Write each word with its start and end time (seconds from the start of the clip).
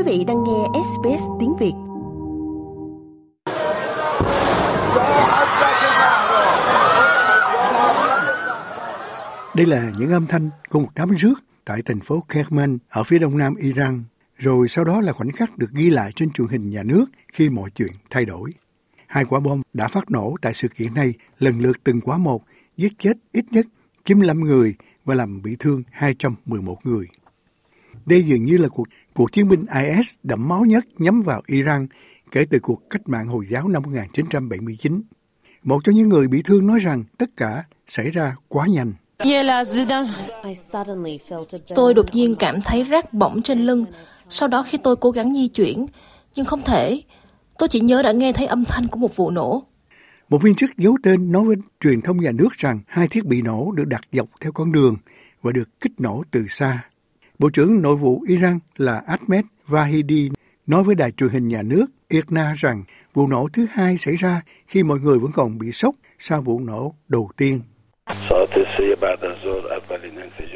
Quý 0.00 0.18
vị 0.18 0.24
đang 0.24 0.44
nghe 0.44 0.80
SBS 0.84 1.22
tiếng 1.40 1.56
Việt. 1.56 1.72
Đây 9.54 9.66
là 9.66 9.92
những 9.98 10.10
âm 10.10 10.26
thanh 10.26 10.50
của 10.68 10.80
một 10.80 10.88
đám 10.94 11.10
rước 11.10 11.34
tại 11.64 11.82
thành 11.82 12.00
phố 12.00 12.24
Kerman 12.28 12.78
ở 12.88 13.04
phía 13.04 13.18
đông 13.18 13.38
nam 13.38 13.54
Iran. 13.54 14.04
Rồi 14.36 14.68
sau 14.68 14.84
đó 14.84 15.00
là 15.00 15.12
khoảnh 15.12 15.32
khắc 15.32 15.58
được 15.58 15.70
ghi 15.72 15.90
lại 15.90 16.12
trên 16.16 16.30
truyền 16.30 16.48
hình 16.48 16.70
nhà 16.70 16.82
nước 16.82 17.04
khi 17.32 17.48
mọi 17.48 17.70
chuyện 17.70 17.92
thay 18.10 18.24
đổi. 18.24 18.54
Hai 19.06 19.24
quả 19.24 19.40
bom 19.40 19.62
đã 19.72 19.88
phát 19.88 20.10
nổ 20.10 20.34
tại 20.42 20.54
sự 20.54 20.68
kiện 20.68 20.94
này 20.94 21.14
lần 21.38 21.60
lượt 21.60 21.76
từng 21.84 22.00
quả 22.00 22.18
một, 22.18 22.44
giết 22.76 22.92
chết 22.98 23.12
ít 23.32 23.44
nhất 23.50 23.66
95 24.04 24.40
người 24.40 24.74
và 25.04 25.14
làm 25.14 25.42
bị 25.42 25.56
thương 25.58 25.82
211 25.90 26.86
người. 26.86 27.06
Đây 28.06 28.22
dường 28.22 28.44
như 28.44 28.56
là 28.56 28.68
cuộc 28.68 28.88
cuộc 29.20 29.32
chiến 29.32 29.48
binh 29.48 29.64
IS 29.84 30.14
đẫm 30.22 30.48
máu 30.48 30.64
nhất 30.64 30.84
nhắm 30.98 31.22
vào 31.22 31.42
Iran 31.46 31.86
kể 32.32 32.46
từ 32.50 32.58
cuộc 32.62 32.90
cách 32.90 33.08
mạng 33.08 33.28
Hồi 33.28 33.46
giáo 33.50 33.68
năm 33.68 33.82
1979. 33.82 35.02
Một 35.62 35.84
trong 35.84 35.94
những 35.94 36.08
người 36.08 36.28
bị 36.28 36.42
thương 36.42 36.66
nói 36.66 36.78
rằng 36.78 37.04
tất 37.18 37.30
cả 37.36 37.64
xảy 37.86 38.10
ra 38.10 38.36
quá 38.48 38.66
nhanh. 38.66 38.92
Tôi 41.74 41.94
đột 41.94 42.06
nhiên 42.12 42.34
cảm 42.38 42.60
thấy 42.60 42.86
rát 42.90 43.14
bỏng 43.14 43.42
trên 43.42 43.66
lưng. 43.66 43.84
Sau 44.28 44.48
đó 44.48 44.62
khi 44.62 44.78
tôi 44.82 44.96
cố 44.96 45.10
gắng 45.10 45.32
di 45.32 45.48
chuyển, 45.48 45.86
nhưng 46.34 46.46
không 46.46 46.62
thể. 46.62 47.02
Tôi 47.58 47.68
chỉ 47.68 47.80
nhớ 47.80 48.02
đã 48.02 48.12
nghe 48.12 48.32
thấy 48.32 48.46
âm 48.46 48.64
thanh 48.64 48.86
của 48.86 48.98
một 48.98 49.16
vụ 49.16 49.30
nổ. 49.30 49.62
Một 50.28 50.42
viên 50.42 50.54
chức 50.54 50.70
giấu 50.76 50.96
tên 51.02 51.32
nói 51.32 51.44
với 51.44 51.56
truyền 51.80 52.00
thông 52.00 52.20
nhà 52.20 52.32
nước 52.32 52.52
rằng 52.52 52.80
hai 52.86 53.08
thiết 53.08 53.24
bị 53.24 53.42
nổ 53.42 53.72
được 53.72 53.86
đặt 53.86 54.02
dọc 54.12 54.28
theo 54.40 54.52
con 54.52 54.72
đường 54.72 54.96
và 55.42 55.52
được 55.52 55.80
kích 55.80 55.92
nổ 56.00 56.22
từ 56.30 56.46
xa. 56.48 56.89
Bộ 57.40 57.50
trưởng 57.50 57.82
Nội 57.82 57.96
vụ 57.96 58.24
Iran 58.28 58.58
là 58.76 59.02
Ahmed 59.06 59.44
Vahidi 59.66 60.30
nói 60.66 60.84
với 60.84 60.94
đài 60.94 61.10
truyền 61.10 61.30
hình 61.30 61.48
nhà 61.48 61.62
nước 61.62 61.86
IRNA 62.08 62.54
rằng 62.58 62.84
vụ 63.14 63.26
nổ 63.26 63.48
thứ 63.52 63.66
hai 63.72 63.98
xảy 63.98 64.16
ra 64.16 64.42
khi 64.66 64.82
mọi 64.82 64.98
người 64.98 65.18
vẫn 65.18 65.32
còn 65.32 65.58
bị 65.58 65.72
sốc 65.72 65.94
sau 66.18 66.42
vụ 66.42 66.60
nổ 66.60 66.94
đầu 67.08 67.30
tiên. 67.36 67.60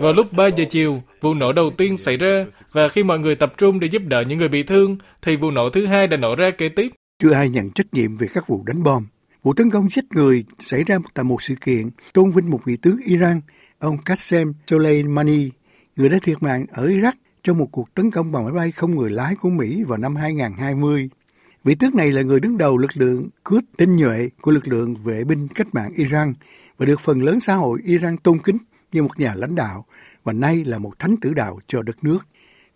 Vào 0.01 0.13
lúc 0.13 0.33
3 0.33 0.47
giờ 0.47 0.65
chiều, 0.71 1.03
vụ 1.21 1.35
nổ 1.35 1.53
đầu 1.53 1.71
tiên 1.71 1.97
xảy 1.97 2.17
ra 2.17 2.47
và 2.73 2.89
khi 2.89 3.03
mọi 3.03 3.19
người 3.19 3.35
tập 3.35 3.53
trung 3.59 3.81
để 3.81 3.87
giúp 3.87 4.03
đỡ 4.07 4.25
những 4.29 4.39
người 4.39 4.49
bị 4.49 4.63
thương, 4.63 4.99
thì 5.23 5.37
vụ 5.37 5.51
nổ 5.51 5.71
thứ 5.71 5.87
hai 5.87 6.07
đã 6.07 6.17
nổ 6.17 6.35
ra 6.35 6.51
kế 6.51 6.69
tiếp. 6.69 6.93
Chưa 7.23 7.33
ai 7.33 7.49
nhận 7.49 7.71
trách 7.71 7.95
nhiệm 7.95 8.17
về 8.17 8.27
các 8.35 8.49
vụ 8.49 8.63
đánh 8.67 8.83
bom. 8.83 9.07
Vụ 9.43 9.53
tấn 9.53 9.71
công 9.71 9.89
giết 9.91 10.05
người 10.15 10.45
xảy 10.59 10.85
ra 10.85 10.99
tại 11.15 11.25
một 11.25 11.43
sự 11.43 11.55
kiện 11.61 11.91
tôn 12.13 12.31
vinh 12.31 12.51
một 12.51 12.61
vị 12.65 12.77
tướng 12.77 12.97
Iran, 13.07 13.41
ông 13.79 13.97
Qasem 14.05 14.53
Soleimani, 14.67 15.51
người 15.97 16.09
đã 16.09 16.19
thiệt 16.23 16.43
mạng 16.43 16.67
ở 16.73 16.87
Iraq 16.87 17.13
trong 17.43 17.59
một 17.59 17.69
cuộc 17.73 17.95
tấn 17.95 18.11
công 18.11 18.33
bằng 18.33 18.45
máy 18.45 18.53
bay 18.53 18.73
không 18.73 18.97
người 18.97 19.11
lái 19.11 19.35
của 19.35 19.51
Mỹ 19.51 19.85
vào 19.85 19.99
năm 19.99 20.17
2020. 20.17 21.11
Vị 21.65 21.75
tướng 21.75 21.97
này 21.97 22.13
là 22.13 22.23
người 22.23 22.41
đứng 22.41 22.59
đầu 22.59 22.79
lực 22.79 22.91
lượng 22.95 23.29
cướp 23.45 23.65
tinh 23.77 23.97
nhuệ 23.97 24.29
của 24.41 24.51
lực 24.51 24.69
lượng 24.69 24.97
vệ 24.97 25.25
binh 25.25 25.49
cách 25.49 25.75
mạng 25.75 25.93
Iran 25.95 26.35
và 26.79 26.87
được 26.87 27.01
phần 27.01 27.23
lớn 27.23 27.41
xã 27.41 27.55
hội 27.55 27.81
Iran 27.85 28.17
tôn 28.17 28.39
kính 28.39 28.59
như 28.93 29.03
một 29.03 29.19
nhà 29.19 29.35
lãnh 29.35 29.55
đạo 29.55 29.85
và 30.25 30.33
nay 30.33 30.65
là 30.65 30.79
một 30.79 30.99
thánh 30.99 31.17
tử 31.17 31.35
đạo 31.35 31.59
cho 31.67 31.83
đất 31.83 32.05
nước. 32.05 32.27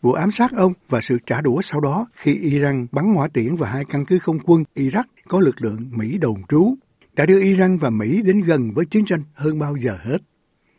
Vụ 0.03 0.12
ám 0.12 0.32
sát 0.32 0.53
ông 0.56 0.72
và 0.88 1.00
sự 1.00 1.19
trả 1.27 1.41
đũa 1.41 1.62
sau 1.62 1.80
đó 1.80 2.06
khi 2.12 2.34
Iran 2.34 2.86
bắn 2.92 3.14
hỏa 3.14 3.28
tiễn 3.28 3.56
vào 3.56 3.72
hai 3.72 3.84
căn 3.84 4.05
cứ 4.06 4.19
không 4.19 4.38
quân 4.44 4.64
Iraq 4.75 5.05
có 5.28 5.41
lực 5.41 5.62
lượng 5.62 5.91
Mỹ 5.92 6.19
đồn 6.19 6.42
trú 6.48 6.75
đã 7.16 7.27
đưa 7.27 7.41
Iran 7.41 7.78
và 7.78 7.91
Mỹ 7.91 8.22
đến 8.22 8.41
gần 8.41 8.72
với 8.75 8.86
chiến 8.86 9.05
tranh 9.05 9.22
hơn 9.34 9.58
bao 9.58 9.77
giờ 9.77 9.98
hết. 10.03 10.19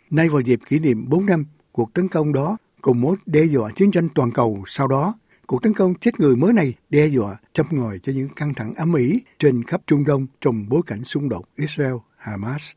Nay 0.09 0.30
vào 0.30 0.40
dịp 0.42 0.59
kỷ 0.70 0.80
niệm 0.80 1.09
4 1.09 1.26
năm 1.26 1.46
cuộc 1.72 1.94
tấn 1.94 2.08
công 2.08 2.34
đó 2.34 2.58
cùng 2.81 3.02
mối 3.02 3.16
đe 3.25 3.44
dọa 3.44 3.70
chiến 3.75 3.92
tranh 3.92 4.09
toàn 4.16 4.31
cầu 4.31 4.64
sau 4.67 4.88
đó, 4.88 5.14
cuộc 5.48 5.64
tấn 5.64 5.73
công 5.73 5.95
chết 5.95 6.20
người 6.20 6.36
mới 6.36 6.53
này 6.53 6.73
đe 6.89 7.08
dọa 7.08 7.38
châm 7.53 7.66
ngòi 7.72 8.00
cho 8.03 8.14
những 8.14 8.30
căng 8.30 8.53
thẳng 8.53 8.73
ấm 8.73 8.94
ỉ 8.94 9.22
trên 9.40 9.63
khắp 9.63 9.81
Trung 9.88 10.03
Đông 10.06 10.28
trong 10.41 10.69
bối 10.69 10.81
cảnh 10.85 11.03
xung 11.03 11.30
đột 11.30 11.46
Israel-Hamas. 11.57 12.74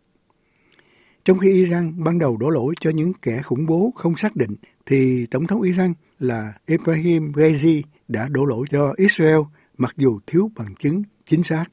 Trong 1.25 1.39
khi 1.39 1.53
Iran 1.53 2.05
ban 2.05 2.19
đầu 2.19 2.37
đổ 2.37 2.49
lỗi 2.49 2.75
cho 2.81 2.91
những 2.91 3.13
kẻ 3.23 3.43
khủng 3.43 3.67
bố 3.67 3.93
không 3.97 4.17
xác 4.17 4.37
định, 4.37 4.57
thì 4.87 5.27
Tổng 5.27 5.47
thống 5.47 5.63
Iran 5.63 5.95
là 6.19 6.53
Ibrahim 6.67 7.33
Raisi 7.37 7.83
đã 8.09 8.29
đổ 8.29 8.45
lỗi 8.45 8.67
cho 8.71 8.95
Israel 8.97 9.41
mặc 9.79 9.95
dù 9.97 10.21
thiếu 10.27 10.51
bằng 10.57 10.75
chứng 10.75 11.03
chính 11.27 11.43
xác. 11.43 11.65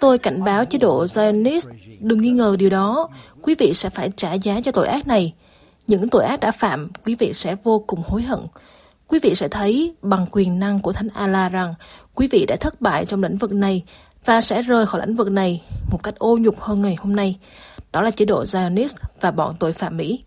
Tôi 0.00 0.18
cảnh 0.18 0.44
báo 0.44 0.64
chế 0.64 0.78
độ 0.78 1.04
Zionist, 1.04 1.70
đừng 2.00 2.20
nghi 2.20 2.30
ngờ 2.30 2.56
điều 2.58 2.70
đó, 2.70 3.08
quý 3.42 3.54
vị 3.58 3.74
sẽ 3.74 3.90
phải 3.90 4.10
trả 4.16 4.32
giá 4.32 4.60
cho 4.60 4.72
tội 4.72 4.88
ác 4.88 5.06
này. 5.06 5.34
Những 5.86 6.08
tội 6.08 6.24
ác 6.24 6.40
đã 6.40 6.50
phạm, 6.50 6.88
quý 7.04 7.14
vị 7.14 7.32
sẽ 7.32 7.56
vô 7.64 7.84
cùng 7.86 8.02
hối 8.06 8.22
hận. 8.22 8.40
Quý 9.06 9.18
vị 9.22 9.34
sẽ 9.34 9.48
thấy 9.48 9.94
bằng 10.02 10.26
quyền 10.32 10.58
năng 10.58 10.80
của 10.80 10.92
Thánh 10.92 11.08
Allah 11.08 11.52
rằng 11.52 11.74
quý 12.14 12.28
vị 12.30 12.46
đã 12.46 12.56
thất 12.56 12.80
bại 12.80 13.06
trong 13.06 13.22
lĩnh 13.22 13.36
vực 13.36 13.52
này 13.52 13.84
và 14.24 14.40
sẽ 14.40 14.62
rời 14.62 14.86
khỏi 14.86 15.06
lĩnh 15.06 15.16
vực 15.16 15.30
này 15.30 15.62
một 15.90 16.02
cách 16.02 16.14
ô 16.18 16.38
nhục 16.40 16.60
hơn 16.60 16.82
ngày 16.82 16.96
hôm 16.98 17.16
nay. 17.16 17.38
Đó 17.92 18.02
là 18.02 18.10
chế 18.10 18.24
độ 18.24 18.42
Zionist 18.42 18.94
và 19.20 19.30
bọn 19.30 19.54
tội 19.60 19.72
phạm 19.72 19.96
Mỹ. 19.96 20.24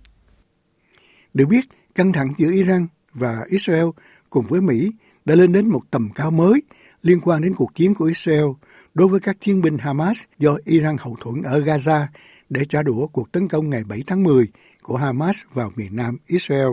Được 1.33 1.45
biết, 1.49 1.61
căng 1.95 2.13
thẳng 2.13 2.33
giữa 2.37 2.51
Iran 2.51 2.87
và 3.13 3.45
Israel 3.49 3.85
cùng 4.29 4.45
với 4.49 4.61
Mỹ 4.61 4.91
đã 5.25 5.35
lên 5.35 5.53
đến 5.53 5.69
một 5.69 5.81
tầm 5.91 6.09
cao 6.15 6.31
mới 6.31 6.61
liên 7.03 7.19
quan 7.21 7.41
đến 7.41 7.55
cuộc 7.55 7.75
chiến 7.75 7.93
của 7.93 8.05
Israel 8.05 8.45
đối 8.93 9.07
với 9.07 9.19
các 9.19 9.37
chiến 9.41 9.61
binh 9.61 9.77
Hamas 9.77 10.23
do 10.39 10.57
Iran 10.65 10.97
hậu 10.99 11.17
thuẫn 11.19 11.41
ở 11.41 11.59
Gaza 11.59 12.05
để 12.49 12.65
trả 12.65 12.83
đũa 12.83 13.07
cuộc 13.07 13.31
tấn 13.31 13.47
công 13.47 13.69
ngày 13.69 13.83
7 13.83 14.03
tháng 14.07 14.23
10 14.23 14.47
của 14.83 14.97
Hamas 14.97 15.37
vào 15.53 15.71
miền 15.75 15.95
nam 15.95 16.17
Israel. 16.27 16.69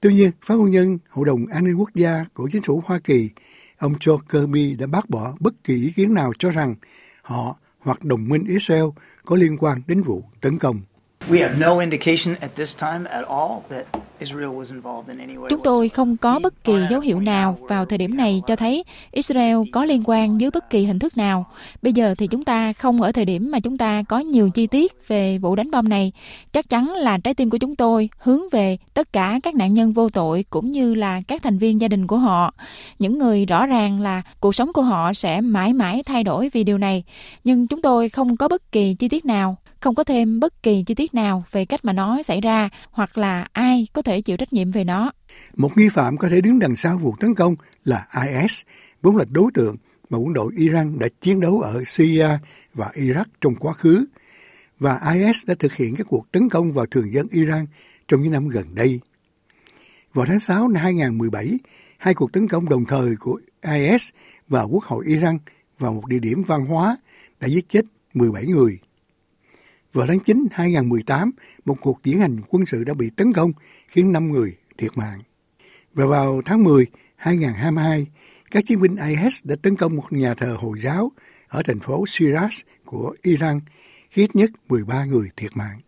Tuy 0.00 0.14
nhiên, 0.14 0.30
phát 0.42 0.54
ngôn 0.54 0.70
nhân 0.70 0.98
Hội 1.08 1.26
đồng 1.26 1.46
An 1.46 1.64
ninh 1.64 1.80
Quốc 1.80 1.90
gia 1.94 2.24
của 2.34 2.48
chính 2.52 2.62
phủ 2.62 2.82
Hoa 2.86 2.98
Kỳ, 2.98 3.30
ông 3.78 3.94
Joe 3.94 4.18
Kirby 4.18 4.74
đã 4.74 4.86
bác 4.86 5.10
bỏ 5.10 5.34
bất 5.40 5.64
kỳ 5.64 5.74
ý 5.74 5.92
kiến 5.96 6.14
nào 6.14 6.32
cho 6.38 6.50
rằng 6.50 6.74
họ 7.22 7.56
hoặc 7.78 8.04
đồng 8.04 8.28
minh 8.28 8.44
Israel 8.44 8.84
có 9.24 9.36
liên 9.36 9.56
quan 9.60 9.82
đến 9.86 10.02
vụ 10.02 10.24
tấn 10.40 10.58
công. 10.58 10.80
Chúng 15.48 15.62
tôi 15.64 15.88
không 15.88 16.16
có 16.16 16.38
bất 16.38 16.64
kỳ 16.64 16.72
dấu 16.90 17.00
hiệu 17.00 17.20
nào 17.20 17.58
vào 17.60 17.84
thời 17.84 17.98
điểm 17.98 18.16
này 18.16 18.42
cho 18.46 18.56
thấy 18.56 18.84
Israel 19.10 19.56
có 19.72 19.84
liên 19.84 20.02
quan 20.06 20.40
dưới 20.40 20.50
bất 20.50 20.70
kỳ 20.70 20.84
hình 20.84 20.98
thức 20.98 21.16
nào. 21.16 21.46
Bây 21.82 21.92
giờ 21.92 22.14
thì 22.18 22.26
chúng 22.26 22.44
ta 22.44 22.72
không 22.72 23.02
ở 23.02 23.12
thời 23.12 23.24
điểm 23.24 23.50
mà 23.50 23.60
chúng 23.60 23.78
ta 23.78 24.02
có 24.08 24.18
nhiều 24.18 24.50
chi 24.50 24.66
tiết 24.66 24.92
về 25.08 25.38
vụ 25.38 25.56
đánh 25.56 25.70
bom 25.70 25.88
này. 25.88 26.12
Chắc 26.52 26.68
chắn 26.68 26.92
là 26.92 27.18
trái 27.18 27.34
tim 27.34 27.50
của 27.50 27.58
chúng 27.58 27.76
tôi 27.76 28.08
hướng 28.18 28.40
về 28.52 28.76
tất 28.94 29.12
cả 29.12 29.40
các 29.42 29.54
nạn 29.54 29.72
nhân 29.72 29.92
vô 29.92 30.08
tội 30.08 30.44
cũng 30.50 30.72
như 30.72 30.94
là 30.94 31.22
các 31.28 31.42
thành 31.42 31.58
viên 31.58 31.80
gia 31.80 31.88
đình 31.88 32.06
của 32.06 32.18
họ. 32.18 32.54
Những 32.98 33.18
người 33.18 33.46
rõ 33.46 33.66
ràng 33.66 34.00
là 34.00 34.22
cuộc 34.40 34.54
sống 34.54 34.72
của 34.72 34.82
họ 34.82 35.12
sẽ 35.12 35.40
mãi 35.40 35.72
mãi 35.72 36.02
thay 36.06 36.24
đổi 36.24 36.50
vì 36.52 36.64
điều 36.64 36.78
này. 36.78 37.04
Nhưng 37.44 37.66
chúng 37.66 37.82
tôi 37.82 38.08
không 38.08 38.36
có 38.36 38.48
bất 38.48 38.72
kỳ 38.72 38.94
chi 38.94 39.08
tiết 39.08 39.24
nào 39.24 39.56
không 39.84 39.94
có 39.94 40.04
thêm 40.04 40.40
bất 40.40 40.62
kỳ 40.62 40.82
chi 40.86 40.94
tiết 40.94 41.14
nào 41.14 41.44
về 41.52 41.64
cách 41.64 41.84
mà 41.84 41.92
nó 41.92 42.22
xảy 42.22 42.40
ra 42.40 42.68
hoặc 42.90 43.18
là 43.18 43.46
ai 43.52 43.86
có 43.92 44.02
thể 44.02 44.20
chịu 44.20 44.36
trách 44.36 44.52
nhiệm 44.52 44.70
về 44.70 44.84
nó. 44.84 45.12
Một 45.56 45.78
nghi 45.78 45.88
phạm 45.88 46.16
có 46.18 46.28
thể 46.28 46.40
đứng 46.40 46.58
đằng 46.58 46.76
sau 46.76 46.98
vụ 46.98 47.14
tấn 47.20 47.34
công 47.34 47.56
là 47.84 48.06
IS, 48.26 48.62
vốn 49.02 49.16
là 49.16 49.24
đối 49.30 49.50
tượng 49.54 49.76
mà 50.10 50.18
quân 50.18 50.32
đội 50.32 50.52
Iran 50.56 50.98
đã 50.98 51.08
chiến 51.20 51.40
đấu 51.40 51.60
ở 51.60 51.82
Syria 51.86 52.28
và 52.74 52.92
Iraq 52.94 53.24
trong 53.40 53.54
quá 53.54 53.72
khứ, 53.72 54.04
và 54.78 55.00
IS 55.14 55.46
đã 55.46 55.54
thực 55.58 55.74
hiện 55.74 55.96
các 55.96 56.06
cuộc 56.10 56.32
tấn 56.32 56.48
công 56.48 56.72
vào 56.72 56.86
thường 56.86 57.12
dân 57.14 57.26
Iran 57.30 57.66
trong 58.08 58.22
những 58.22 58.32
năm 58.32 58.48
gần 58.48 58.74
đây. 58.74 59.00
Vào 60.14 60.26
tháng 60.26 60.40
6 60.40 60.68
năm 60.68 60.82
2017, 60.82 61.58
hai 61.98 62.14
cuộc 62.14 62.32
tấn 62.32 62.48
công 62.48 62.68
đồng 62.68 62.84
thời 62.84 63.16
của 63.16 63.40
IS 63.62 64.08
và 64.48 64.62
Quốc 64.62 64.84
hội 64.84 65.04
Iran 65.06 65.38
vào 65.78 65.92
một 65.92 66.06
địa 66.06 66.18
điểm 66.18 66.42
văn 66.42 66.66
hóa 66.66 66.96
đã 67.40 67.48
giết 67.48 67.68
chết 67.68 67.84
17 68.14 68.46
người. 68.46 68.78
Vào 69.94 70.06
tháng 70.06 70.20
9 70.20 70.46
2018, 70.52 71.30
một 71.64 71.76
cuộc 71.80 72.00
diễn 72.04 72.18
hành 72.18 72.36
quân 72.48 72.66
sự 72.66 72.84
đã 72.84 72.94
bị 72.94 73.10
tấn 73.16 73.32
công 73.32 73.52
khiến 73.88 74.12
5 74.12 74.32
người 74.32 74.56
thiệt 74.78 74.90
mạng. 74.94 75.22
Và 75.94 76.06
vào 76.06 76.42
tháng 76.44 76.64
10 76.64 76.86
2022, 77.16 78.06
các 78.50 78.64
chiến 78.66 78.80
binh 78.80 78.96
IS 78.96 79.44
đã 79.44 79.56
tấn 79.62 79.76
công 79.76 79.96
một 79.96 80.12
nhà 80.12 80.34
thờ 80.34 80.56
Hồi 80.60 80.80
giáo 80.80 81.12
ở 81.48 81.62
thành 81.62 81.80
phố 81.80 82.04
Shiraz 82.04 82.62
của 82.84 83.14
Iran, 83.22 83.60
khiến 84.10 84.24
ít 84.24 84.36
nhất 84.36 84.50
13 84.68 85.04
người 85.04 85.28
thiệt 85.36 85.56
mạng. 85.56 85.80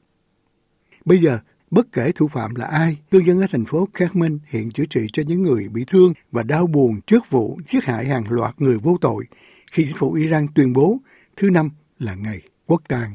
Bây 1.05 1.19
giờ, 1.19 1.39
bất 1.71 1.93
kể 1.93 2.13
thủ 2.13 2.29
phạm 2.29 2.55
là 2.55 2.67
ai, 2.67 2.97
cư 3.11 3.19
dân 3.19 3.41
ở 3.41 3.47
thành 3.51 3.65
phố 3.65 3.89
Kerman 3.95 4.39
hiện 4.47 4.71
chữa 4.71 4.85
trị 4.85 5.07
cho 5.13 5.23
những 5.27 5.43
người 5.43 5.69
bị 5.69 5.85
thương 5.87 6.13
và 6.33 6.43
đau 6.43 6.67
buồn 6.67 7.01
trước 7.07 7.31
vụ 7.31 7.59
giết 7.71 7.85
hại 7.85 8.05
hàng 8.05 8.25
loạt 8.29 8.55
người 8.59 8.79
vô 8.79 8.99
tội 9.01 9.25
khi 9.73 9.85
chính 9.85 9.97
phủ 9.97 10.13
Iran 10.13 10.47
tuyên 10.55 10.73
bố 10.73 10.99
thứ 11.37 11.51
năm 11.51 11.71
là 11.99 12.15
ngày 12.15 12.41
quốc 12.67 12.83
tang. 12.89 13.15